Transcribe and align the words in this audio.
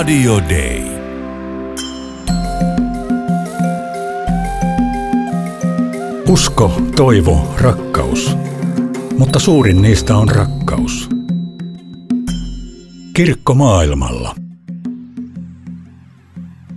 Radio 0.00 0.38
Day. 0.48 0.82
Usko, 6.28 6.72
toivo, 6.96 7.54
rakkaus. 7.60 8.36
Mutta 9.18 9.38
suurin 9.38 9.82
niistä 9.82 10.16
on 10.16 10.28
rakkaus. 10.28 11.08
Kirkko 13.14 13.54
maailmalla. 13.54 14.34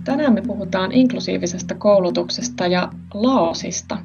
Tänään 0.04 0.34
me 0.34 0.42
puhutaan 0.46 0.92
inklusiivisesta 0.92 1.74
koulutuksesta 1.74 2.66
ja 2.66 2.92
Laosista. 3.14 3.98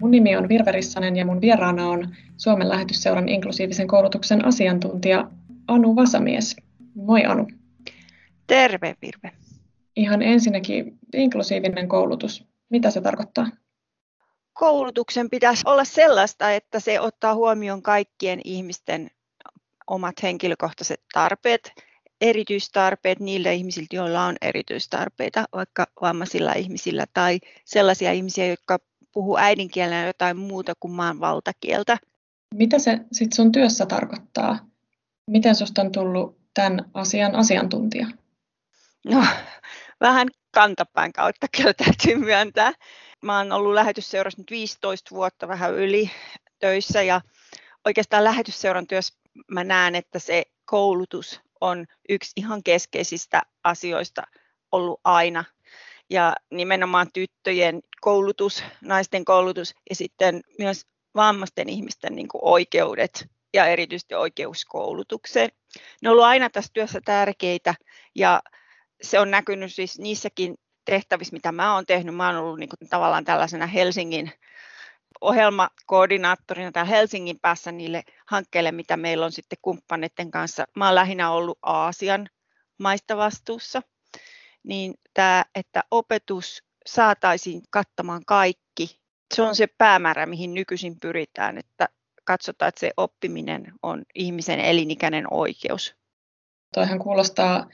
Mun 0.00 0.10
nimi 0.10 0.36
on 0.36 0.48
Virve 0.48 0.72
Rissanen 0.72 1.16
ja 1.16 1.26
mun 1.26 1.40
vieraana 1.40 1.88
on 1.88 2.08
Suomen 2.36 2.68
lähetysseuran 2.68 3.28
inklusiivisen 3.28 3.86
koulutuksen 3.86 4.44
asiantuntija 4.44 5.28
Anu 5.68 5.96
Vasamies. 5.96 6.56
Moi 6.94 7.24
Anu. 7.24 7.46
Terve 8.46 8.94
Virve. 9.02 9.32
Ihan 9.96 10.22
ensinnäkin 10.22 10.98
inklusiivinen 11.14 11.88
koulutus. 11.88 12.44
Mitä 12.68 12.90
se 12.90 13.00
tarkoittaa? 13.00 13.46
Koulutuksen 14.52 15.30
pitäisi 15.30 15.62
olla 15.66 15.84
sellaista, 15.84 16.52
että 16.52 16.80
se 16.80 17.00
ottaa 17.00 17.34
huomioon 17.34 17.82
kaikkien 17.82 18.40
ihmisten 18.44 19.10
omat 19.86 20.22
henkilökohtaiset 20.22 21.00
tarpeet, 21.12 21.72
erityistarpeet 22.20 23.20
niille 23.20 23.54
ihmisille, 23.54 23.86
joilla 23.92 24.24
on 24.24 24.36
erityistarpeita, 24.42 25.44
vaikka 25.52 25.86
vammaisilla 26.00 26.52
ihmisillä 26.52 27.04
tai 27.14 27.40
sellaisia 27.64 28.12
ihmisiä, 28.12 28.46
jotka 28.46 28.78
puhuu 29.12 29.36
äidinkielenä 29.38 30.06
jotain 30.06 30.36
muuta 30.36 30.72
kuin 30.80 30.92
maan 30.92 31.20
valtakieltä. 31.20 31.98
Mitä 32.54 32.78
se 32.78 33.00
sitten 33.12 33.36
sun 33.36 33.52
työssä 33.52 33.86
tarkoittaa? 33.86 34.58
Miten 35.26 35.54
susta 35.54 35.82
on 35.82 35.92
tullut 35.92 36.38
tämän 36.54 36.90
asian 36.94 37.34
asiantuntija? 37.34 38.06
No, 39.04 39.24
vähän 40.00 40.28
kantapään 40.54 41.12
kautta 41.12 41.46
kyllä 41.56 41.74
täytyy 41.74 42.16
myöntää. 42.16 42.72
Mä 43.22 43.38
oon 43.38 43.52
ollut 43.52 43.74
lähetysseurassa 43.74 44.40
nyt 44.40 44.50
15 44.50 45.14
vuotta 45.14 45.48
vähän 45.48 45.74
yli 45.74 46.10
töissä 46.58 47.02
ja 47.02 47.20
oikeastaan 47.84 48.24
lähetysseuran 48.24 48.86
työssä 48.86 49.14
mä 49.50 49.64
näen, 49.64 49.94
että 49.94 50.18
se 50.18 50.44
koulutus 50.64 51.40
on 51.60 51.86
yksi 52.08 52.32
ihan 52.36 52.62
keskeisistä 52.62 53.42
asioista 53.64 54.22
ollut 54.72 55.00
aina. 55.04 55.44
Ja 56.10 56.34
nimenomaan 56.50 57.06
tyttöjen 57.14 57.80
koulutus, 58.00 58.64
naisten 58.80 59.24
koulutus 59.24 59.74
ja 59.90 59.96
sitten 59.96 60.40
myös 60.58 60.86
vammaisten 61.14 61.68
ihmisten 61.68 62.16
niin 62.16 62.28
oikeudet 62.34 63.26
ja 63.54 63.66
erityisesti 63.66 64.14
oikeuskoulutukseen. 64.14 65.50
Ne 66.02 66.08
on 66.08 66.12
ollut 66.12 66.24
aina 66.24 66.50
tässä 66.50 66.70
työssä 66.74 67.00
tärkeitä 67.04 67.74
ja 68.14 68.42
se 69.02 69.20
on 69.20 69.30
näkynyt 69.30 69.74
siis 69.74 69.98
niissäkin 69.98 70.54
tehtävissä, 70.84 71.36
mitä 71.36 71.52
mä 71.52 71.74
oon 71.74 71.86
tehnyt. 71.86 72.14
Mä 72.14 72.26
oon 72.26 72.36
ollut 72.36 72.58
niin 72.58 72.68
kuin 72.68 72.88
tavallaan 72.88 73.24
tällaisena 73.24 73.66
Helsingin 73.66 74.32
ohjelmakoordinaattorina 75.20 76.72
täällä 76.72 76.90
Helsingin 76.90 77.40
päässä 77.40 77.72
niille 77.72 78.02
hankkeille, 78.26 78.72
mitä 78.72 78.96
meillä 78.96 79.24
on 79.26 79.32
sitten 79.32 79.58
kumppaneiden 79.62 80.30
kanssa. 80.30 80.64
Mä 80.76 80.86
oon 80.86 80.94
lähinnä 80.94 81.30
ollut 81.30 81.58
Aasian 81.62 82.28
maista 82.78 83.16
vastuussa. 83.16 83.82
Niin 84.62 84.94
tämä, 85.14 85.44
että 85.54 85.82
opetus 85.90 86.62
saataisiin 86.86 87.62
kattamaan 87.70 88.22
kaikki, 88.26 89.00
se 89.34 89.42
on 89.42 89.56
se 89.56 89.66
päämäärä, 89.78 90.26
mihin 90.26 90.54
nykyisin 90.54 91.00
pyritään, 91.00 91.58
että 91.58 91.88
katsotaan, 92.24 92.68
että 92.68 92.80
se 92.80 92.90
oppiminen 92.96 93.72
on 93.82 94.02
ihmisen 94.14 94.60
elinikäinen 94.60 95.24
oikeus. 95.30 95.94
Toihan 96.74 96.98
kuulostaa 96.98 97.66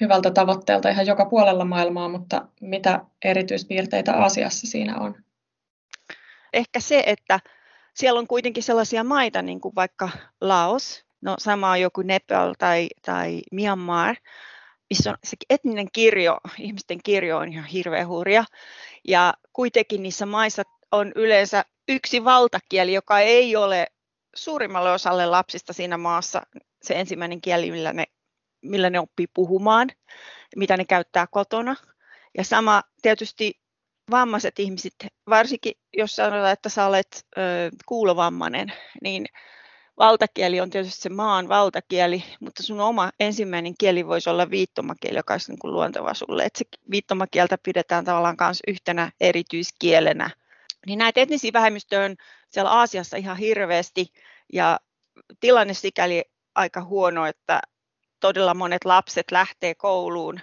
hyvältä 0.00 0.30
tavoitteelta 0.30 0.88
ihan 0.88 1.06
joka 1.06 1.24
puolella 1.24 1.64
maailmaa, 1.64 2.08
mutta 2.08 2.46
mitä 2.60 3.00
erityispiirteitä 3.24 4.16
Aasiassa 4.16 4.66
siinä 4.66 4.98
on? 4.98 5.14
Ehkä 6.52 6.80
se, 6.80 7.02
että 7.06 7.40
siellä 7.94 8.18
on 8.18 8.26
kuitenkin 8.26 8.62
sellaisia 8.62 9.04
maita, 9.04 9.42
niin 9.42 9.60
kuin 9.60 9.74
vaikka 9.74 10.08
Laos, 10.40 11.04
no 11.20 11.34
sama 11.38 11.70
on 11.70 11.80
joku 11.80 12.02
Nepal 12.02 12.54
tai, 12.58 12.88
tai 13.02 13.40
Myanmar, 13.52 14.16
missä 14.90 15.10
on 15.10 15.16
se 15.24 15.36
etninen 15.50 15.88
kirjo, 15.92 16.38
ihmisten 16.58 16.98
kirjo 17.04 17.38
on 17.38 17.48
ihan 17.52 17.64
hirveän 17.64 18.08
hurja. 18.08 18.44
Ja 19.08 19.34
kuitenkin 19.52 20.02
niissä 20.02 20.26
maissa 20.26 20.62
on 20.92 21.12
yleensä 21.14 21.64
yksi 21.88 22.24
valtakieli, 22.24 22.92
joka 22.92 23.18
ei 23.18 23.56
ole 23.56 23.86
suurimmalle 24.34 24.92
osalle 24.92 25.26
lapsista 25.26 25.72
siinä 25.72 25.98
maassa 25.98 26.42
se 26.82 26.94
ensimmäinen 26.94 27.40
kieli, 27.40 27.70
millä 27.70 27.92
ne, 27.92 28.04
millä 28.62 28.90
ne 28.90 29.00
oppii 29.00 29.26
puhumaan, 29.34 29.88
mitä 30.56 30.76
ne 30.76 30.84
käyttää 30.84 31.26
kotona. 31.26 31.76
Ja 32.38 32.44
sama 32.44 32.82
tietysti 33.02 33.60
vammaiset 34.10 34.58
ihmiset, 34.58 34.94
varsinkin 35.28 35.72
jos 35.96 36.16
sanotaan, 36.16 36.52
että 36.52 36.68
sä 36.68 36.86
olet 36.86 37.26
ö, 37.38 37.40
kuulovammainen, 37.86 38.72
niin 39.02 39.26
valtakieli 39.98 40.60
on 40.60 40.70
tietysti 40.70 41.00
se 41.00 41.08
maan 41.08 41.48
valtakieli, 41.48 42.24
mutta 42.40 42.62
sun 42.62 42.80
oma 42.80 43.10
ensimmäinen 43.20 43.74
kieli 43.78 44.06
voisi 44.06 44.30
olla 44.30 44.50
viittomakieli, 44.50 45.16
joka 45.16 45.34
olisi 45.34 45.52
niin 45.52 45.58
kuin 45.58 46.14
sulle. 46.14 46.44
Että 46.44 46.58
se 46.58 46.64
viittomakieltä 46.90 47.58
pidetään 47.62 48.04
tavallaan 48.04 48.36
myös 48.40 48.60
yhtenä 48.68 49.12
erityiskielenä. 49.20 50.30
Niin 50.86 50.98
näitä 50.98 51.20
etnisiä 51.20 51.52
vähemmistöjä 51.52 52.04
on 52.04 52.16
siellä 52.50 52.70
Aasiassa 52.70 53.16
ihan 53.16 53.36
hirveästi 53.36 54.06
ja 54.52 54.80
tilanne 55.40 55.74
sikäli 55.74 56.24
aika 56.54 56.84
huono, 56.84 57.26
että 57.26 57.60
todella 58.20 58.54
monet 58.54 58.84
lapset 58.84 59.30
lähtee 59.30 59.74
kouluun 59.74 60.40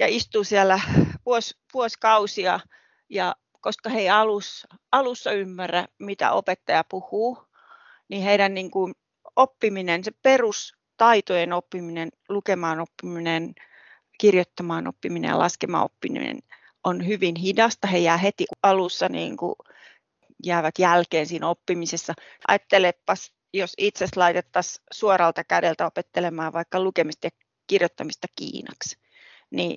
ja 0.00 0.06
istuu 0.08 0.44
siellä 0.44 0.80
vuos, 1.26 1.58
vuosikausia 1.74 2.60
ja 3.08 3.36
koska 3.60 3.90
he 3.90 3.98
ei 3.98 4.10
alus, 4.10 4.66
alussa 4.92 5.32
ymmärrä, 5.32 5.88
mitä 5.98 6.32
opettaja 6.32 6.84
puhuu, 6.90 7.38
niin 8.08 8.22
heidän 8.22 8.54
niin 8.54 8.70
kuin 8.70 8.94
oppiminen, 9.36 10.04
se 10.04 10.10
perustaitojen 10.22 11.52
oppiminen, 11.52 12.08
lukemaan 12.28 12.80
oppiminen, 12.80 13.54
kirjoittamaan 14.18 14.86
oppiminen 14.86 15.28
ja 15.28 15.38
laskemaan 15.38 15.84
oppiminen 15.84 16.38
on 16.84 17.06
hyvin 17.06 17.36
hidasta. 17.36 17.86
He 17.86 17.98
jää 17.98 18.16
heti 18.16 18.44
alussa 18.62 19.08
niin 19.08 19.36
kuin 19.36 19.54
jäävät 20.44 20.74
jälkeen 20.78 21.26
siinä 21.26 21.48
oppimisessa. 21.48 22.14
Ajattelepas, 22.48 23.32
jos 23.54 23.72
itse 23.78 24.06
laitettaisiin 24.16 24.84
suoralta 24.92 25.44
kädeltä 25.44 25.86
opettelemaan 25.86 26.52
vaikka 26.52 26.80
lukemista 26.80 27.26
ja 27.26 27.30
kirjoittamista 27.66 28.26
kiinaksi, 28.36 28.96
niin 29.50 29.76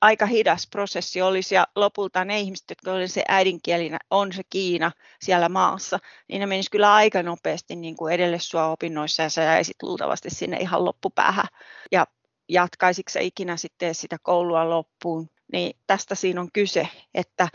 aika 0.00 0.26
hidas 0.26 0.66
prosessi 0.70 1.22
olisi 1.22 1.54
ja 1.54 1.66
lopulta 1.76 2.24
ne 2.24 2.40
ihmiset, 2.40 2.64
jotka 2.68 2.92
oli 2.92 3.08
se 3.08 3.22
äidinkielinä, 3.28 3.98
on 4.10 4.32
se 4.32 4.42
Kiina 4.50 4.92
siellä 5.22 5.48
maassa, 5.48 5.98
niin 6.28 6.40
ne 6.40 6.46
menisivät 6.46 6.72
kyllä 6.72 6.94
aika 6.94 7.22
nopeasti 7.22 7.76
niin 7.76 7.96
kuin 7.96 8.14
edelle 8.14 8.38
sua 8.38 8.66
opinnoissa 8.66 9.22
ja 9.22 9.30
sä 9.30 9.42
jäisit 9.42 9.82
luultavasti 9.82 10.30
sinne 10.30 10.56
ihan 10.56 10.84
loppupäähän. 10.84 11.46
Ja 11.92 12.06
jatkaisitko 12.48 13.10
sä 13.10 13.20
ikinä 13.20 13.56
sitten 13.56 13.94
sitä 13.94 14.16
koulua 14.22 14.70
loppuun, 14.70 15.30
niin 15.52 15.76
tästä 15.86 16.14
siinä 16.14 16.40
on 16.40 16.48
kyse, 16.52 16.88
että 17.14 17.48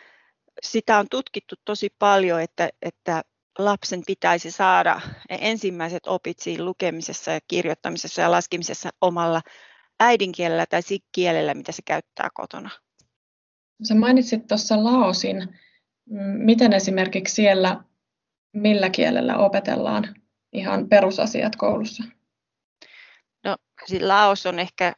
sitä 0.64 1.00
on 1.00 1.06
tutkittu 1.12 1.56
tosi 1.66 1.96
paljon, 2.00 2.42
että, 2.42 2.70
että 2.82 3.24
lapsen 3.60 4.02
pitäisi 4.08 4.52
saada 4.52 5.02
ensimmäiset 5.30 6.08
opit 6.08 6.40
siinä 6.40 6.64
lukemisessa 6.64 7.32
ja 7.32 7.40
kirjoittamisessa 7.48 8.22
ja 8.22 8.32
laskemisessa 8.32 8.90
omalla 9.02 9.42
äidinkielellä 10.00 10.66
tai 10.66 10.82
kielellä, 11.12 11.54
mitä 11.54 11.72
se 11.72 11.82
käyttää 11.86 12.30
kotona. 12.34 12.70
Sä 13.84 13.96
mainitsit 13.96 14.48
tuossa 14.48 14.84
Laosin. 14.84 15.60
Miten 16.38 16.74
esimerkiksi 16.74 17.36
siellä, 17.36 17.84
millä 18.54 18.90
kielellä 18.90 19.38
opetellaan 19.38 20.16
ihan 20.54 20.90
perusasiat 20.90 21.56
koulussa? 21.56 22.04
No, 23.44 23.56
siis 23.86 24.02
Laos 24.02 24.46
on 24.46 24.60
ehkä 24.60 24.94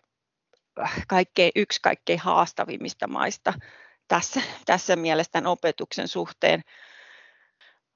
kaikkein, 1.07 1.51
yksi 1.56 1.80
kaikkein 1.81 2.19
haastavimmista 2.19 3.07
maista 3.07 3.53
tässä, 4.07 4.41
tässä 4.65 4.95
mielessä 4.95 5.31
tämän 5.31 5.51
opetuksen 5.51 6.07
suhteen. 6.07 6.62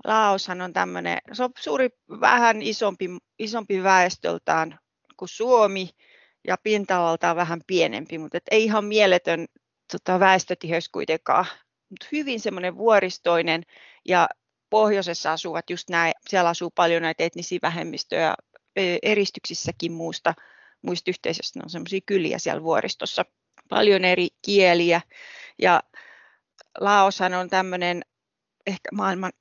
Laoshan 0.06 0.62
on 0.62 0.74
tämmöinen, 0.74 1.18
se 1.34 1.44
on 1.44 1.50
suuri, 1.60 1.90
vähän 2.10 2.62
isompi, 2.62 3.10
isompi 3.40 3.84
väestöltään 3.84 4.80
kuin 5.18 5.30
Suomi, 5.30 5.90
ja 6.48 6.58
pinta-alaltaan 6.64 7.36
vähän 7.36 7.62
pienempi, 7.68 8.18
mutta 8.18 8.38
et 8.38 8.44
ei 8.52 8.64
ihan 8.64 8.86
mieletön 8.86 9.46
tota, 9.92 10.20
väestötiheys 10.20 10.90
kuitenkaan, 10.90 11.46
mutta 11.90 12.08
hyvin 12.12 12.40
semmoinen 12.40 12.78
vuoristoinen 12.78 13.64
ja 14.08 14.30
pohjoisessa 14.70 15.34
asuvat 15.34 15.70
just 15.70 15.90
näin, 15.90 16.14
siellä 16.30 16.50
asuu 16.50 16.72
paljon 16.76 17.02
näitä 17.02 17.24
etnisiä 17.24 17.60
vähemmistöjä 17.62 18.36
eristyksissäkin 19.04 19.92
muusta, 19.92 20.34
muista 20.82 21.12
yhteisöistä, 21.12 21.60
on 21.64 21.70
semmoisia 21.70 22.00
kyliä 22.06 22.40
siellä 22.40 22.64
vuoristossa, 22.64 23.26
paljon 23.70 24.06
eri 24.06 24.28
kieliä 24.46 25.02
ja 25.62 25.84
Laoshan 26.80 27.34
on 27.34 27.50
tämmöinen 27.50 28.02
ehkä 28.68 28.90
maailman 28.94 29.32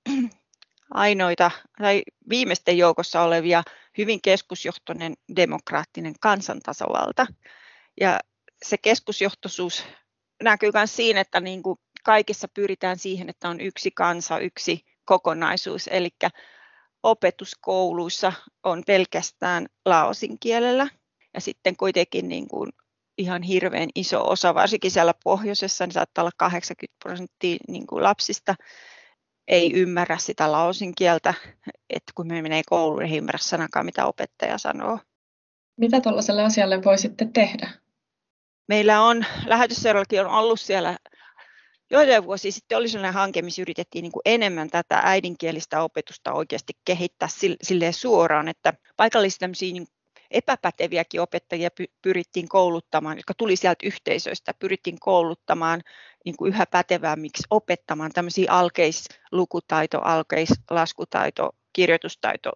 ainoita 0.95 1.51
tai 1.79 2.03
viimeisten 2.29 2.79
joukossa 2.79 3.23
olevia 3.23 3.63
hyvin 3.99 4.23
keskusjohtoinen 4.23 5.15
demokraattinen 5.37 6.15
kansantasavalta. 6.21 7.27
Ja 8.01 8.21
se 8.65 8.79
keskusjohtoisuus 8.79 9.85
näkyy 10.43 10.71
myös 10.75 10.97
siinä, 10.97 11.21
että 11.21 11.41
niin 11.41 11.63
kuin 11.63 11.79
kaikissa 12.05 12.49
pyritään 12.49 12.99
siihen, 12.99 13.29
että 13.29 13.49
on 13.49 13.61
yksi 13.61 13.91
kansa, 13.91 14.39
yksi 14.39 14.85
kokonaisuus, 15.05 15.89
eli 15.93 16.11
opetuskouluissa 17.03 18.33
on 18.63 18.83
pelkästään 18.87 19.67
laosin 19.85 20.39
kielellä 20.39 20.89
ja 21.35 21.41
sitten 21.41 21.77
kuitenkin 21.77 22.29
niin 22.29 22.49
kuin 22.49 22.73
ihan 23.19 23.43
hirveän 23.43 23.89
iso 23.95 24.31
osa, 24.31 24.55
varsinkin 24.55 24.91
siellä 24.91 25.15
pohjoisessa, 25.25 25.87
niin 25.87 25.93
saattaa 25.93 26.23
olla 26.23 26.31
80 26.37 26.97
prosenttia 27.05 27.57
niin 27.69 27.87
kuin 27.87 28.03
lapsista 28.03 28.55
ei 29.49 29.73
ymmärrä 29.73 30.19
sitä 30.19 30.53
laosin 30.53 30.95
kieltä, 30.95 31.35
että 31.91 32.13
kun 32.15 32.27
me 32.27 32.43
menee 32.43 32.63
kouluun, 32.69 33.03
ei 33.03 33.17
ymmärrä 33.17 33.39
sanakaan, 33.43 33.87
mitä 33.87 34.07
opettaja 34.07 34.59
sanoo. 34.59 34.99
Mitä 35.77 36.01
tuollaiselle 36.01 36.43
asialle 36.43 36.85
voi 36.85 36.99
sitten 36.99 37.33
tehdä? 37.33 37.71
Meillä 38.69 39.03
on, 39.03 39.25
lähetysseurallakin 39.47 40.21
on 40.21 40.27
ollut 40.27 40.61
siellä 40.61 40.99
joitain 41.91 42.25
vuosia 42.25 42.53
sitten 42.53 42.79
oli 42.79 42.89
sellainen 42.89 43.15
hanke, 43.15 43.43
missä 43.43 43.63
yritettiin 43.63 44.03
niin 44.03 44.13
kuin 44.13 44.23
enemmän 44.25 44.71
tätä 44.71 45.01
äidinkielistä 45.05 45.83
opetusta 45.83 46.33
oikeasti 46.33 46.73
kehittää 46.85 47.29
sille 47.63 47.93
suoraan, 47.93 48.49
että 48.49 48.75
paikallisia 48.97 49.49
niin 49.49 49.87
epäpäteviäkin 50.31 51.21
opettajia 51.21 51.69
pyrittiin 52.03 52.49
kouluttamaan, 52.49 53.17
jotka 53.17 53.35
tuli 53.35 53.57
sieltä 53.57 53.87
yhteisöistä, 53.87 54.55
pyrittiin 54.59 55.01
kouluttamaan 55.01 55.81
niin 56.25 56.37
kuin 56.37 56.49
yhä 56.49 56.67
pätevämmiksi 56.67 57.43
opettamaan 57.51 58.11
tämmöisiä 58.15 58.53
alkeislukutaito, 58.53 60.01
alkeislaskutaito, 60.01 61.51
kirjoitustaito 61.73 62.53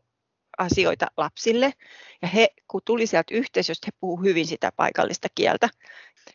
asioita 0.58 1.06
lapsille. 1.16 1.72
Ja 2.22 2.28
he, 2.28 2.48
kun 2.68 2.80
tuli 2.84 3.06
sieltä 3.06 3.34
yhteisöstä, 3.34 3.86
he 3.86 3.90
puhuivat 4.00 4.24
hyvin 4.24 4.46
sitä 4.46 4.72
paikallista 4.76 5.28
kieltä. 5.34 5.68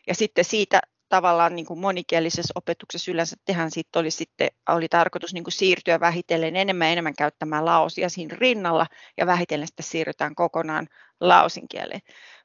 Ja 0.06 0.14
sitten 0.14 0.44
siitä 0.44 0.80
tavallaan 1.08 1.56
niin 1.56 1.66
kuin 1.66 1.80
monikielisessä 1.80 2.52
opetuksessa 2.54 3.10
yleensä 3.10 3.36
tehdään 3.44 3.70
siitä 3.70 3.98
oli, 3.98 4.10
sitten, 4.10 4.48
oli 4.68 4.88
tarkoitus 4.88 5.34
niin 5.34 5.44
kuin 5.44 5.52
siirtyä 5.52 6.00
vähitellen 6.00 6.56
enemmän 6.56 6.88
enemmän 6.88 7.14
käyttämään 7.14 7.64
laosia 7.64 8.08
siinä 8.08 8.36
rinnalla 8.40 8.86
ja 9.16 9.26
vähitellen 9.26 9.66
sitten 9.66 9.86
siirrytään 9.86 10.34
kokonaan 10.34 10.86
laosin 11.20 11.68
kieleen. 11.68 12.00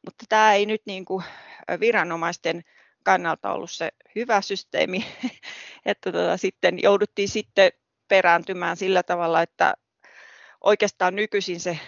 Mutta 0.05 0.25
tämä 0.29 0.53
ei 0.53 0.65
nyt 0.65 0.81
niin 0.85 1.05
kuin 1.05 1.23
viranomaisten 1.79 2.63
kannalta 3.03 3.53
ollut 3.53 3.71
se 3.71 3.91
hyvä 4.15 4.41
systeemi, 4.41 5.05
että 5.85 6.11
tota, 6.11 6.37
sitten 6.37 6.83
jouduttiin 6.83 7.29
sitten 7.29 7.71
perääntymään 8.07 8.77
sillä 8.77 9.03
tavalla, 9.03 9.41
että 9.41 9.73
oikeastaan 10.61 11.15
nykyisin 11.15 11.59
se, 11.59 11.79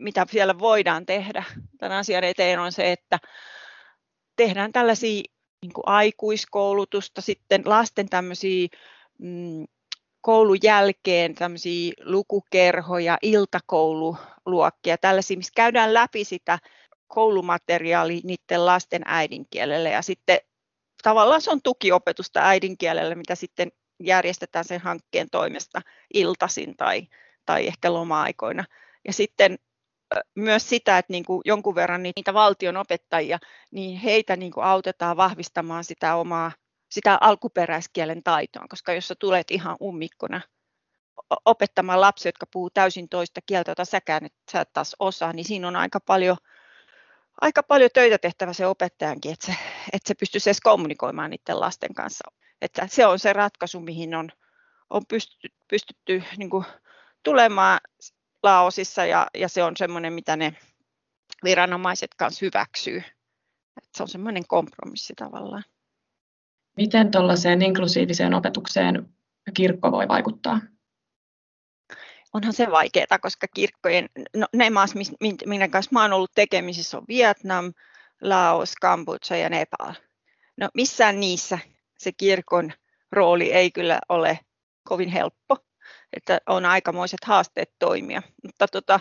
mitä 0.00 0.26
siellä 0.30 0.58
voidaan 0.58 1.06
tehdä 1.06 1.44
tämän 1.78 1.98
asian 1.98 2.24
eteen 2.24 2.58
on 2.58 2.72
se, 2.72 2.92
että 2.92 3.18
tehdään 4.36 4.72
tällaisia 4.72 5.22
niin 5.62 5.72
aikuiskoulutusta, 5.86 7.20
sitten 7.20 7.62
lasten 7.64 8.08
tämmöisiä 8.08 8.68
mm, 9.18 9.66
koulun 10.20 10.58
jälkeen 10.62 11.34
tämmöisiä 11.34 11.92
lukukerhoja, 12.00 13.18
iltakoululuokkia, 13.22 14.98
tällaisia, 14.98 15.36
missä 15.36 15.52
käydään 15.56 15.94
läpi 15.94 16.24
sitä 16.24 16.58
koulumateriaalia 17.08 18.20
niiden 18.24 18.66
lasten 18.66 19.02
äidinkielelle 19.04 19.90
ja 19.90 20.02
sitten 20.02 20.38
tavallaan 21.02 21.40
se 21.40 21.50
on 21.50 21.62
tukiopetusta 21.62 22.40
äidinkielelle, 22.40 23.14
mitä 23.14 23.34
sitten 23.34 23.72
järjestetään 24.02 24.64
sen 24.64 24.80
hankkeen 24.80 25.30
toimesta 25.30 25.80
iltasin 26.14 26.76
tai, 26.76 27.08
tai 27.46 27.66
ehkä 27.66 27.92
loma-aikoina. 27.92 28.64
Ja 29.06 29.12
sitten 29.12 29.58
myös 30.34 30.68
sitä, 30.68 30.98
että 30.98 31.12
niin 31.12 31.24
kuin 31.24 31.42
jonkun 31.44 31.74
verran 31.74 32.02
niitä 32.02 32.34
valtion 32.34 32.76
opettajia, 32.76 33.38
niin 33.70 33.98
heitä 33.98 34.36
niin 34.36 34.52
kuin 34.52 34.64
autetaan 34.64 35.16
vahvistamaan 35.16 35.84
sitä 35.84 36.16
omaa 36.16 36.52
sitä 36.90 37.18
alkuperäiskielen 37.20 38.22
taitoa, 38.22 38.64
koska 38.68 38.92
jos 38.92 39.08
sä 39.08 39.14
tulet 39.14 39.50
ihan 39.50 39.76
ummikkona 39.82 40.40
opettamaan 41.44 42.00
lapsia, 42.00 42.28
jotka 42.28 42.46
puhuu 42.52 42.70
täysin 42.70 43.08
toista 43.08 43.40
kieltä, 43.46 43.70
jota 43.70 43.84
säkään 43.84 44.24
et 44.24 44.34
sä 44.52 44.60
et 44.60 44.72
taas 44.72 44.96
osaa, 44.98 45.32
niin 45.32 45.44
siinä 45.44 45.68
on 45.68 45.76
aika 45.76 46.00
paljon, 46.00 46.36
aika 47.40 47.62
paljon 47.62 47.90
töitä 47.94 48.18
tehtävä 48.18 48.52
se 48.52 48.66
opettajankin, 48.66 49.32
että 49.32 49.46
se, 49.46 49.52
että 49.92 50.08
se 50.08 50.14
pystyisi 50.14 50.50
edes 50.50 50.60
kommunikoimaan 50.60 51.30
niiden 51.30 51.60
lasten 51.60 51.94
kanssa. 51.94 52.32
Että 52.62 52.86
se 52.86 53.06
on 53.06 53.18
se 53.18 53.32
ratkaisu, 53.32 53.80
mihin 53.80 54.14
on, 54.14 54.30
on 54.90 55.02
pystytty, 55.08 55.48
pystytty 55.70 56.22
niin 56.36 56.50
kuin 56.50 56.64
tulemaan 57.22 57.80
Laosissa 58.42 59.04
ja, 59.04 59.26
ja 59.34 59.48
se 59.48 59.62
on 59.62 59.76
semmoinen, 59.76 60.12
mitä 60.12 60.36
ne 60.36 60.56
viranomaiset 61.44 62.10
kanssa 62.16 62.46
hyväksyy. 62.46 63.02
Et 63.76 63.88
se 63.96 64.02
on 64.02 64.08
semmoinen 64.08 64.46
kompromissi 64.48 65.14
tavallaan. 65.16 65.64
Miten 66.76 67.10
tuollaiseen 67.10 67.62
inklusiiviseen 67.62 68.34
opetukseen 68.34 69.08
kirkko 69.54 69.92
voi 69.92 70.08
vaikuttaa? 70.08 70.60
Onhan 72.34 72.52
se 72.52 72.70
vaikeaa, 72.70 73.18
koska 73.22 73.46
kirkkojen, 73.54 74.08
no, 74.36 74.46
ne 74.52 74.70
maat, 74.70 74.90
minkä 75.46 75.68
kanssa 75.68 75.90
mä 75.92 76.00
olen 76.00 76.12
ollut 76.12 76.32
tekemisissä, 76.34 76.98
on 76.98 77.04
Vietnam, 77.08 77.72
Laos, 78.20 78.74
Kambodža 78.80 79.36
ja 79.36 79.48
Nepal. 79.48 79.92
No 80.56 80.68
missään 80.74 81.20
niissä 81.20 81.58
se 81.98 82.12
kirkon 82.12 82.72
rooli 83.12 83.52
ei 83.52 83.70
kyllä 83.70 84.00
ole 84.08 84.38
kovin 84.84 85.08
helppo 85.08 85.56
että 86.12 86.40
on 86.46 86.64
aikamoiset 86.64 87.24
haasteet 87.24 87.70
toimia. 87.78 88.22
Mutta 88.42 88.68
tota, 88.68 89.00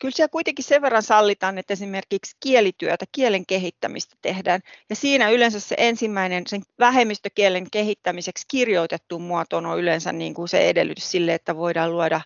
kyllä 0.00 0.12
siellä 0.16 0.28
kuitenkin 0.28 0.64
sen 0.64 0.82
verran 0.82 1.02
sallitaan, 1.02 1.58
että 1.58 1.72
esimerkiksi 1.72 2.36
kielityötä, 2.40 3.04
kielen 3.12 3.46
kehittämistä 3.46 4.16
tehdään. 4.22 4.60
Ja 4.90 4.96
siinä 4.96 5.30
yleensä 5.30 5.60
se 5.60 5.74
ensimmäinen 5.78 6.46
sen 6.46 6.62
vähemmistökielen 6.78 7.70
kehittämiseksi 7.70 8.44
kirjoitettu 8.50 9.18
muoto 9.18 9.56
on 9.56 9.78
yleensä 9.78 10.12
niin 10.12 10.34
kuin 10.34 10.48
se 10.48 10.68
edellytys 10.68 11.10
sille, 11.10 11.34
että 11.34 11.56
voidaan 11.56 11.92
luoda 11.92 12.20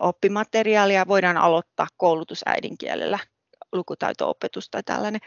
oppimateriaalia, 0.00 1.08
voidaan 1.08 1.36
aloittaa 1.36 1.86
koulutus 1.96 2.42
äidinkielellä 2.46 3.18
lukutaito-opetus 3.72 4.70
tai 4.70 4.82
tällainen. 4.82 5.20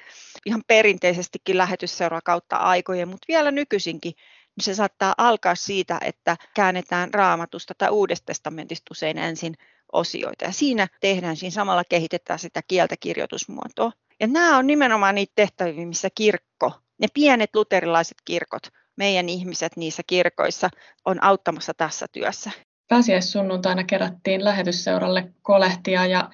Ihan 0.46 0.64
perinteisestikin 0.68 1.58
lähetysseuraa 1.58 2.22
kautta 2.26 2.56
aikojen, 2.56 3.08
mutta 3.08 3.26
vielä 3.28 3.52
nykyisinkin 3.52 4.14
niin 4.56 4.64
se 4.64 4.76
saattaa 4.76 5.14
alkaa 5.18 5.56
siitä, 5.56 6.00
että 6.04 6.38
käännetään 6.54 7.14
raamatusta 7.14 7.74
tai 7.78 7.90
uudesta 7.90 8.26
testamentista 8.26 8.92
usein 8.92 9.18
ensin 9.18 9.56
osioita. 9.94 10.46
Ja 10.46 10.52
siinä 10.52 10.88
tehdään, 11.02 11.38
siinä 11.38 11.52
samalla 11.52 11.84
kehitetään 11.90 12.40
sitä 12.40 12.62
kieltä 12.68 12.96
kirjoitusmuotoa. 13.00 13.92
Ja 14.20 14.28
nämä 14.28 14.58
on 14.58 14.68
nimenomaan 14.68 15.16
niitä 15.16 15.34
tehtäviä, 15.36 15.86
missä 15.86 16.10
kirkko, 16.16 16.72
ne 16.98 17.08
pienet 17.14 17.56
luterilaiset 17.56 18.18
kirkot, 18.26 18.64
meidän 18.96 19.30
ihmiset 19.30 19.78
niissä 19.78 20.04
kirkoissa 20.08 20.70
on 21.06 21.24
auttamassa 21.24 21.74
tässä 21.74 22.06
työssä. 22.12 22.52
Pääsiäissunnuntaina 22.88 23.84
kerättiin 23.84 24.44
lähetysseuralle 24.44 25.34
kolehtia 25.42 26.06
ja 26.06 26.30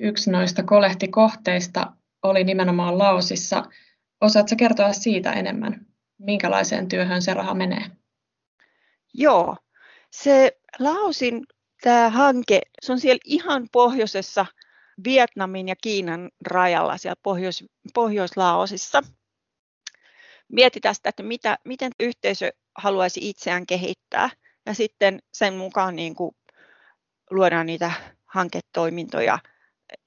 yksi 0.00 0.30
noista 0.30 0.62
kolehtikohteista 0.62 1.92
oli 2.22 2.44
nimenomaan 2.44 2.98
Laosissa. 2.98 3.64
Osaatko 4.20 4.56
kertoa 4.56 4.92
siitä 4.92 5.32
enemmän? 5.32 5.86
minkälaiseen 6.18 6.88
työhön 6.88 7.22
se 7.22 7.34
raha 7.34 7.54
menee? 7.54 7.90
Joo, 9.14 9.56
se 10.10 10.58
Laosin 10.78 11.46
tämä 11.82 12.10
hanke, 12.10 12.60
se 12.82 12.92
on 12.92 13.00
siellä 13.00 13.20
ihan 13.24 13.68
pohjoisessa 13.72 14.46
Vietnamin 15.04 15.68
ja 15.68 15.76
Kiinan 15.82 16.30
rajalla 16.46 16.98
siellä 16.98 17.20
Pohjois, 17.22 17.64
Pohjois-Laosissa. 17.94 19.02
Mietitään 20.52 20.94
sitä, 20.94 21.08
että 21.08 21.22
mitä, 21.22 21.58
miten 21.64 21.92
yhteisö 22.00 22.50
haluaisi 22.78 23.28
itseään 23.28 23.66
kehittää 23.66 24.30
ja 24.66 24.74
sitten 24.74 25.18
sen 25.32 25.54
mukaan 25.54 25.96
niin 25.96 26.14
kuin 26.14 26.36
luodaan 27.30 27.66
niitä 27.66 27.92
hanketoimintoja 28.24 29.38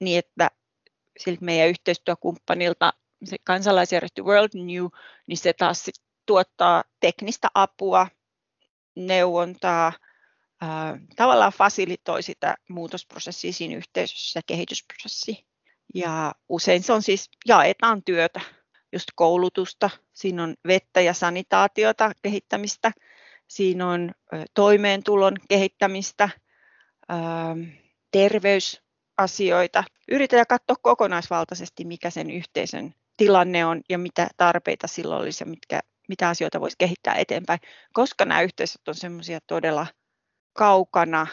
niin, 0.00 0.18
että 0.18 0.50
siltä 1.18 1.44
meidän 1.44 1.68
yhteistyökumppanilta 1.68 2.92
se 3.24 3.36
kansalaisjärjestö 3.44 4.22
World 4.22 4.50
New, 4.54 4.86
niin 5.26 5.38
se 5.38 5.52
taas 5.52 5.84
sit 5.84 5.94
tuottaa 6.26 6.84
teknistä 7.00 7.48
apua, 7.54 8.06
neuvontaa, 8.96 9.92
ää, 10.60 10.98
tavallaan 11.16 11.52
fasilitoi 11.52 12.22
sitä 12.22 12.54
muutosprosessia 12.68 13.52
siinä 13.52 13.76
yhteisössä 13.76 14.40
kehitysprosessi. 14.46 15.46
Ja 15.94 16.34
usein 16.48 16.82
se 16.82 16.92
on 16.92 17.02
siis, 17.02 17.30
jaetaan 17.48 18.02
työtä, 18.04 18.40
just 18.92 19.08
koulutusta, 19.14 19.90
siinä 20.12 20.42
on 20.42 20.54
vettä 20.66 21.00
ja 21.00 21.14
sanitaatiota 21.14 22.12
kehittämistä, 22.22 22.92
siinä 23.50 23.88
on 23.88 24.12
toimeentulon 24.54 25.36
kehittämistä, 25.48 26.28
terveysasioita. 28.10 29.84
Yritetään 30.10 30.46
katsoa 30.48 30.76
kokonaisvaltaisesti, 30.82 31.84
mikä 31.84 32.10
sen 32.10 32.30
yhteisön 32.30 32.94
tilanne 33.16 33.66
on 33.66 33.80
ja 33.88 33.98
mitä 33.98 34.28
tarpeita 34.36 34.86
silloin 34.86 35.22
olisi 35.22 35.44
ja 35.44 35.50
mitkä, 35.50 35.80
mitä 36.08 36.28
asioita 36.28 36.60
voisi 36.60 36.76
kehittää 36.78 37.14
eteenpäin, 37.14 37.60
koska 37.92 38.24
nämä 38.24 38.42
yhteisöt 38.42 38.88
on 38.88 38.94
semmoisia 38.94 39.38
todella 39.46 39.86
kaukana, 40.52 41.26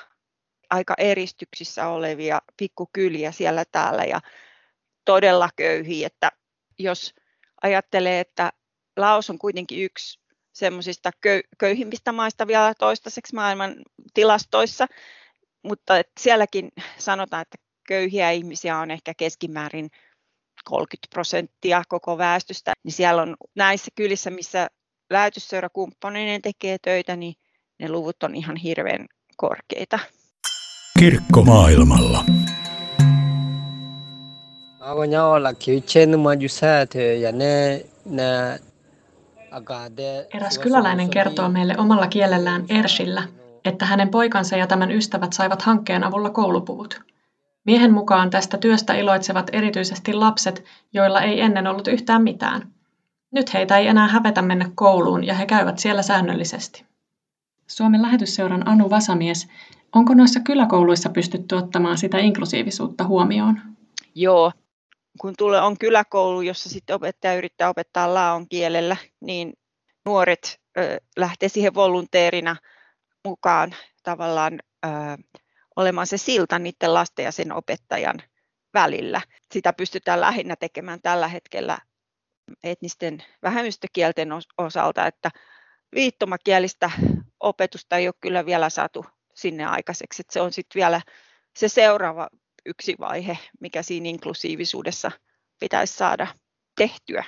aika 0.69 0.93
eristyksissä 0.97 1.87
olevia 1.87 2.41
pikkukyliä 2.57 3.31
siellä 3.31 3.63
täällä 3.71 4.03
ja 4.03 4.19
todella 5.05 5.49
köyhiä, 5.55 6.07
että 6.07 6.31
jos 6.79 7.13
ajattelee, 7.61 8.19
että 8.19 8.51
Laos 8.97 9.29
on 9.29 9.39
kuitenkin 9.39 9.83
yksi 9.83 10.19
semmoisista 10.57 11.11
köyhimmistä 11.57 12.11
maista 12.11 12.47
vielä 12.47 12.73
toistaiseksi 12.79 13.35
maailman 13.35 13.75
tilastoissa, 14.13 14.87
mutta 15.63 15.93
sielläkin 16.19 16.69
sanotaan, 16.97 17.41
että 17.41 17.57
köyhiä 17.87 18.31
ihmisiä 18.31 18.77
on 18.77 18.91
ehkä 18.91 19.13
keskimäärin 19.17 19.89
30 20.65 21.07
prosenttia 21.09 21.83
koko 21.87 22.17
väestöstä, 22.17 22.73
niin 22.83 22.91
siellä 22.91 23.21
on 23.21 23.35
näissä 23.55 23.91
kylissä, 23.95 24.29
missä 24.29 24.67
lähetysseurakumppaneiden 25.09 26.41
tekee 26.41 26.77
töitä, 26.81 27.15
niin 27.15 27.33
ne 27.79 27.89
luvut 27.89 28.23
on 28.23 28.35
ihan 28.35 28.55
hirveän 28.55 29.05
korkeita. 29.37 29.99
Kirkko 30.99 31.41
maailmalla. 31.41 32.25
Eräs 40.33 40.59
kyläläinen 40.59 41.09
kertoo 41.09 41.49
meille 41.49 41.75
omalla 41.77 42.07
kielellään 42.07 42.65
Ersillä, 42.69 43.23
että 43.65 43.85
hänen 43.85 44.09
poikansa 44.09 44.57
ja 44.57 44.67
tämän 44.67 44.91
ystävät 44.91 45.33
saivat 45.33 45.61
hankkeen 45.61 46.03
avulla 46.03 46.29
koulupuvut. 46.29 47.01
Miehen 47.65 47.93
mukaan 47.93 48.29
tästä 48.29 48.57
työstä 48.57 48.93
iloitsevat 48.93 49.49
erityisesti 49.53 50.13
lapset, 50.13 50.63
joilla 50.93 51.21
ei 51.21 51.41
ennen 51.41 51.67
ollut 51.67 51.87
yhtään 51.87 52.23
mitään. 52.23 52.71
Nyt 53.31 53.53
heitä 53.53 53.77
ei 53.77 53.87
enää 53.87 54.07
hävetä 54.07 54.41
mennä 54.41 54.69
kouluun 54.75 55.23
ja 55.23 55.33
he 55.33 55.45
käyvät 55.45 55.79
siellä 55.79 56.01
säännöllisesti. 56.01 56.85
Suomen 57.67 58.01
lähetysseuran 58.01 58.67
Anu 58.67 58.89
Vasamies, 58.89 59.47
onko 59.95 60.13
noissa 60.13 60.39
kyläkouluissa 60.39 61.09
pystytty 61.09 61.55
ottamaan 61.55 61.97
sitä 61.97 62.17
inklusiivisuutta 62.17 63.03
huomioon? 63.03 63.61
Joo, 64.15 64.51
kun 65.21 65.33
tulee 65.37 65.61
on 65.61 65.77
kyläkoulu, 65.77 66.41
jossa 66.41 66.69
sitten 66.69 66.95
opettaja 66.95 67.35
yrittää 67.35 67.69
opettaa 67.69 68.13
laon 68.13 68.49
kielellä, 68.49 68.97
niin 69.21 69.53
nuoret 70.05 70.59
ö, 70.77 70.97
lähtee 71.17 71.49
siihen 71.49 71.73
volunteerina 71.73 72.55
mukaan 73.25 73.75
tavallaan 74.03 74.59
ö, 74.85 74.89
olemaan 75.75 76.07
se 76.07 76.17
silta 76.17 76.59
niiden 76.59 76.93
lasten 76.93 77.25
ja 77.25 77.31
sen 77.31 77.51
opettajan 77.51 78.17
välillä. 78.73 79.21
Sitä 79.53 79.73
pystytään 79.73 80.21
lähinnä 80.21 80.55
tekemään 80.55 81.01
tällä 81.01 81.27
hetkellä 81.27 81.77
etnisten 82.63 83.23
vähemmistökielten 83.43 84.29
osalta, 84.57 85.05
että 85.07 85.31
viittomakielistä 85.95 86.91
opetusta 87.39 87.97
ei 87.97 88.07
ole 88.07 88.13
kyllä 88.21 88.45
vielä 88.45 88.69
saatu 88.69 89.05
sinne 89.33 89.65
aikaiseksi. 89.65 90.21
Että 90.21 90.33
se 90.33 90.41
on 90.41 90.53
sitten 90.53 90.79
vielä 90.79 91.01
se 91.57 91.67
seuraava 91.67 92.27
yksi 92.67 92.95
vaihe, 92.99 93.37
mikä 93.59 93.83
siinä 93.83 94.09
inklusiivisuudessa 94.09 95.11
pitäisi 95.59 95.93
saada 95.93 96.27
tehtyä. 96.77 97.23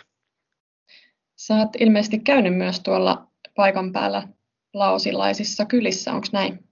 Sä 1.36 1.56
oot 1.56 1.76
ilmeisesti 1.80 2.20
käynyt 2.20 2.58
myös 2.58 2.80
tuolla 2.80 3.28
paikan 3.56 3.92
päällä 3.92 4.28
laosilaisissa 4.74 5.66
kylissä, 5.66 6.14
onko 6.14 6.28
näin? 6.34 6.70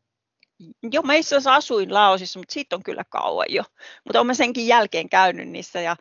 Joo, 0.92 1.04
mä 1.04 1.14
itse 1.14 1.36
asiassa 1.36 1.56
asuin 1.56 1.94
Laosissa, 1.94 2.40
mutta 2.40 2.54
siitä 2.54 2.76
on 2.76 2.84
kyllä 2.84 3.04
kauan 3.10 3.46
jo. 3.50 3.64
Mutta 4.06 4.22
olen 4.22 4.36
senkin 4.36 4.68
jälkeen 4.68 5.10
käynyt 5.10 5.50
niissä 5.50 5.82
ja 5.82 5.96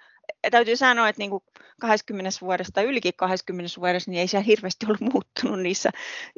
täytyy 0.51 0.77
sanoa, 0.77 1.09
että 1.09 1.21
niin 1.21 1.31
kuin 1.31 1.43
20 1.81 2.39
vuodesta, 2.41 2.83
ylikin 2.83 3.13
20 3.17 3.75
vuodesta, 3.81 4.11
niin 4.11 4.21
ei 4.21 4.29
siellä 4.29 4.45
hirveästi 4.45 4.87
ollut 4.87 5.13
muuttunut 5.13 5.61
niissä. 5.61 5.91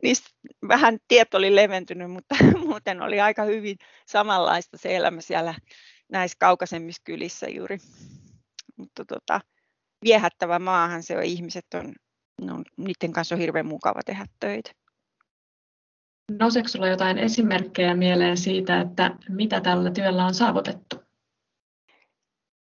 niissä 0.02 0.30
vähän 0.68 0.98
tieto 1.08 1.36
oli 1.36 1.56
leventynyt, 1.56 2.10
mutta 2.10 2.36
muuten 2.66 3.02
oli 3.02 3.20
aika 3.20 3.42
hyvin 3.42 3.76
samanlaista 4.06 4.78
se 4.78 4.96
elämä 4.96 5.20
siellä 5.20 5.54
näissä 6.12 6.36
kaukaisemmissa 6.40 7.02
kylissä 7.04 7.48
juuri. 7.48 7.78
Mutta 8.76 9.04
tota, 9.04 9.40
viehättävä 10.04 10.58
maahan 10.58 11.02
se 11.02 11.16
on, 11.16 11.22
ihmiset 11.22 11.66
on, 11.74 11.94
no, 12.40 12.62
niiden 12.76 13.12
kanssa 13.12 13.34
on 13.34 13.40
hirveän 13.40 13.66
mukava 13.66 14.00
tehdä 14.06 14.26
töitä. 14.40 14.70
Nouseeko 16.38 16.68
sinulla 16.68 16.90
jotain 16.90 17.18
esimerkkejä 17.18 17.94
mieleen 17.94 18.36
siitä, 18.36 18.80
että 18.80 19.16
mitä 19.28 19.60
tällä 19.60 19.90
työllä 19.90 20.26
on 20.26 20.34
saavutettu? 20.34 20.96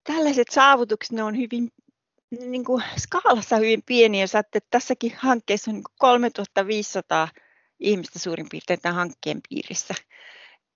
Tällaiset 0.04 0.48
saavutukset 0.52 1.12
ne 1.12 1.24
on 1.24 1.38
hyvin 1.38 1.70
niin 2.40 2.66
kuin 2.66 2.84
skaalassa 2.98 3.58
hyvin 3.58 3.84
pieniä. 3.86 4.24
Jos 4.24 4.36
että 4.36 4.60
tässäkin 4.70 5.14
hankkeessa 5.18 5.72
on 5.72 5.76
niin 5.76 5.84
3500 6.00 7.28
ihmistä 7.80 8.20
suurin 8.20 8.50
piirtein 8.52 8.80
tämän 8.82 8.96
hankkeen 8.96 9.42
piirissä. 9.50 9.94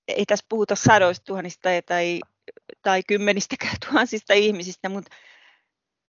Ei 0.08 0.26
tässä 0.26 0.46
puhuta 0.50 0.76
sadoista 0.76 1.26
tuhansista 1.26 1.70
tai, 1.86 2.20
tai 2.82 3.02
kymmenistäkään 3.08 3.76
tuhansista 3.90 4.34
ihmisistä, 4.34 4.90
mutta 4.90 5.16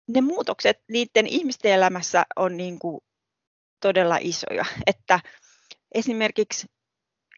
ne 0.08 0.22
muutokset 0.22 0.80
niiden 0.90 1.28
ihmisten 1.28 1.72
elämässä 1.72 2.24
on 2.36 2.58
niin 2.58 2.80
kuin 2.80 3.02
todella 3.82 4.18
isoja. 4.22 4.66
Että 4.88 5.20
esimerkiksi, 5.96 6.68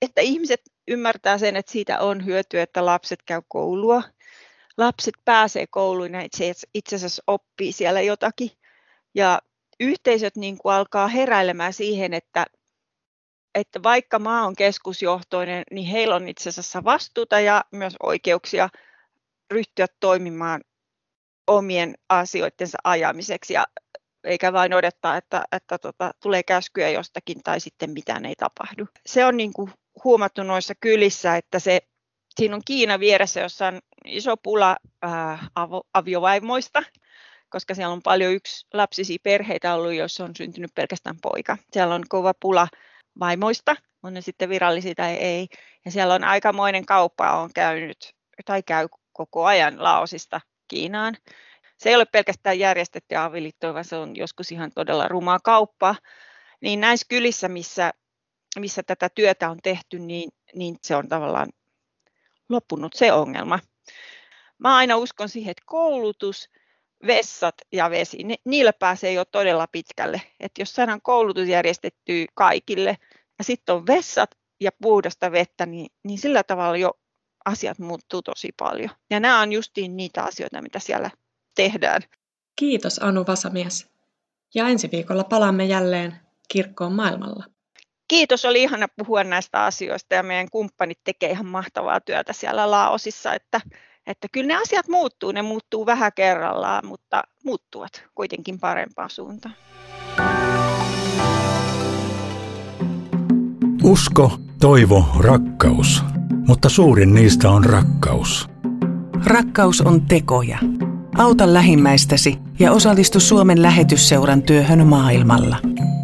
että 0.02 0.22
ihmiset 0.22 0.62
ymmärtää 0.88 1.38
sen, 1.38 1.56
että 1.56 1.72
siitä 1.72 2.00
on 2.00 2.26
hyötyä, 2.26 2.64
että 2.64 2.86
lapset 2.86 3.20
käy 3.26 3.42
koulua. 3.48 4.04
Lapset 4.78 5.14
pääsee 5.26 5.66
kouluun 5.68 6.14
ja 6.14 6.22
itse, 6.22 6.54
itse 6.74 6.96
asiassa 6.96 7.24
oppii 7.28 7.72
siellä 7.72 8.02
jotakin. 8.02 8.50
Ja 9.16 9.42
yhteisöt 9.80 10.36
niin 10.36 10.58
kuin 10.58 10.74
alkaa 10.76 11.08
heräilemään 11.08 11.74
siihen, 11.74 12.14
että, 12.14 12.46
että 13.56 13.84
vaikka 13.84 14.20
maa 14.20 14.46
on 14.46 14.56
keskusjohtoinen, 14.56 15.64
niin 15.72 15.88
heillä 15.88 16.16
on 16.16 16.28
itse 16.28 16.50
asiassa 16.50 16.84
vastuuta 16.84 17.40
ja 17.40 17.64
myös 17.72 17.96
oikeuksia 18.04 18.70
ryhtyä 19.52 19.86
toimimaan 20.00 20.62
omien 21.48 21.96
asioidensa 22.10 22.78
ajamiseksi. 22.84 23.54
Ja 23.54 23.66
eikä 24.24 24.54
vain 24.54 24.74
odottaa, 24.74 25.18
että, 25.18 25.44
että 25.52 25.78
tota, 25.78 26.12
tulee 26.22 26.44
käskyä 26.44 26.90
jostakin 26.90 27.44
tai 27.44 27.60
sitten 27.60 27.92
mitään 27.92 28.26
ei 28.26 28.36
tapahdu. 28.36 28.88
Se 29.06 29.26
on 29.26 29.38
niin 29.38 29.54
kuin 29.54 29.72
huomattu 30.04 30.44
noissa 30.44 30.74
kylissä, 30.80 31.36
että 31.36 31.60
se, 31.60 31.82
siinä 32.36 32.56
on 32.56 32.62
Kiina 32.66 33.00
vieressä, 33.00 33.40
jossa 33.40 33.68
on 33.68 33.80
iso 34.06 34.38
pula 34.38 34.78
ää, 35.02 35.48
avo, 35.56 35.84
aviovaimoista, 35.94 36.84
koska 37.50 37.76
siellä 37.76 37.94
on 37.94 38.02
paljon 38.02 38.34
yksi 38.34 38.68
lapsisia 38.74 39.18
perheitä 39.24 39.76
ollut, 39.76 39.94
joissa 39.94 40.24
on 40.24 40.36
syntynyt 40.36 40.72
pelkästään 40.76 41.18
poika. 41.22 41.58
Siellä 41.72 41.96
on 41.96 42.04
kova 42.10 42.34
pula 42.40 42.68
vaimoista, 43.20 43.76
on 44.04 44.14
ne 44.14 44.22
sitten 44.22 44.50
virallisia 44.50 44.96
tai 44.96 45.14
ei. 45.14 45.48
Ja 45.86 45.92
siellä 45.92 46.14
on 46.14 46.24
aikamoinen 46.24 46.86
kauppa 46.86 47.32
on 47.32 47.50
käynyt 47.56 48.14
tai 48.46 48.64
käy 48.64 48.88
koko 49.14 49.46
ajan 49.46 49.84
Laosista 49.84 50.42
Kiinaan 50.68 51.18
se 51.84 51.90
ei 51.90 51.96
ole 51.96 52.06
pelkästään 52.06 52.60
järjestetty 52.60 53.16
avioliittoa, 53.16 53.74
vaan 53.74 53.86
se 53.86 53.96
on 53.96 54.16
joskus 54.16 54.52
ihan 54.52 54.72
todella 54.76 55.08
rumaa 55.08 55.40
kauppaa. 55.44 55.96
Niin 56.62 56.80
näissä 56.82 57.06
kylissä, 57.10 57.48
missä, 57.48 57.92
missä 58.60 58.84
tätä 58.84 59.10
työtä 59.10 59.50
on 59.50 59.60
tehty, 59.64 60.00
niin, 60.00 60.32
niin 60.56 60.76
se 60.82 60.96
on 60.96 61.10
tavallaan 61.10 61.50
loppunut 62.50 62.94
se 62.94 63.12
ongelma. 63.12 63.60
Mä 64.58 64.76
aina 64.76 64.98
uskon 64.98 65.30
siihen, 65.30 65.52
että 65.52 65.64
koulutus, 65.66 66.50
vessat 67.08 67.56
ja 67.72 67.90
vesi, 67.90 68.18
niillä 68.46 68.74
pääsee 68.74 69.14
jo 69.14 69.26
todella 69.26 69.68
pitkälle. 69.72 70.22
Että 70.40 70.62
jos 70.62 70.76
saadaan 70.76 71.02
koulutus 71.02 71.48
järjestettyä 71.48 72.26
kaikille 72.34 72.98
ja 73.38 73.44
sitten 73.44 73.76
on 73.76 73.88
vessat 73.88 74.30
ja 74.62 74.72
puhdasta 74.82 75.32
vettä, 75.32 75.66
niin, 75.66 75.88
niin 76.04 76.20
sillä 76.20 76.44
tavalla 76.44 76.78
jo 76.78 77.00
asiat 77.46 77.80
muuttuu 77.80 78.22
tosi 78.22 78.50
paljon. 78.60 78.90
Ja 79.10 79.20
nämä 79.20 79.42
on 79.42 79.54
justiin 79.54 79.98
niitä 79.98 80.24
asioita, 80.24 80.62
mitä 80.62 80.80
siellä 80.80 81.10
tehdään. 81.56 82.02
Kiitos 82.56 83.00
Anu 83.00 83.26
Vasamies. 83.28 83.94
Ja 84.56 84.68
ensi 84.68 84.90
viikolla 84.92 85.24
palaamme 85.24 85.66
jälleen 85.66 86.16
kirkkoon 86.54 86.94
maailmalla. 86.94 87.46
Kiitos, 88.08 88.46
oli 88.46 88.64
ihana 88.64 88.88
puhua 88.98 89.24
näistä 89.24 89.64
asioista 89.64 90.16
ja 90.16 90.24
meidän 90.24 90.50
kumppanit 90.52 91.00
tekee 91.04 91.32
ihan 91.32 91.46
mahtavaa 91.46 92.02
työtä 92.02 92.34
siellä 92.34 92.72
Laosissa, 92.72 93.34
että, 93.34 93.62
että 94.08 94.28
kyllä 94.32 94.48
ne 94.48 94.56
asiat 94.56 94.88
muuttuu, 94.88 95.32
ne 95.32 95.42
muuttuu 95.42 95.86
vähän 95.86 96.12
kerrallaan, 96.16 96.86
mutta 96.86 97.24
muuttuvat 97.44 98.04
kuitenkin 98.16 98.60
parempaan 98.60 99.10
suuntaan. 99.10 99.56
Usko, 103.84 104.32
toivo, 104.60 105.06
rakkaus, 105.20 106.04
mutta 106.48 106.70
suurin 106.70 107.14
niistä 107.14 107.50
on 107.50 107.66
rakkaus. 107.66 108.48
Rakkaus 109.26 109.82
on 109.82 110.02
tekoja. 110.02 110.58
Auta 111.18 111.54
lähimmäistäsi 111.54 112.38
ja 112.60 112.72
osallistu 112.72 113.20
Suomen 113.20 113.62
lähetysseuran 113.62 114.44
työhön 114.44 114.88
maailmalla. 114.88 115.58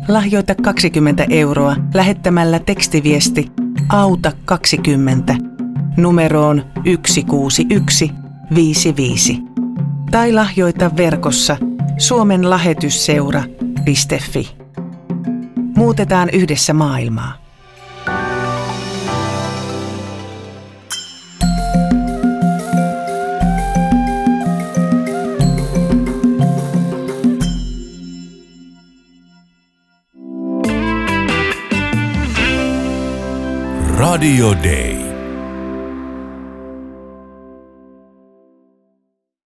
Lahjoita 0.07 0.55
20 0.55 1.25
euroa 1.29 1.75
lähettämällä 1.93 2.59
tekstiviesti 2.59 3.51
Auta 3.89 4.31
20 4.45 5.48
numeroon 6.01 6.65
16155 6.83 9.41
tai 10.11 10.33
lahjoita 10.33 10.91
verkossa 10.97 11.57
suomenlähetysseura.fi. 11.97 14.57
Muutetaan 15.75 16.29
yhdessä 16.29 16.73
maailmaa. 16.73 17.33
Radio 33.97 34.53
Day. 34.63 34.98